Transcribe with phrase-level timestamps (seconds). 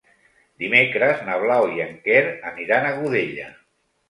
[0.63, 3.49] Dimecres na Blau i en Quer aniran a Godella.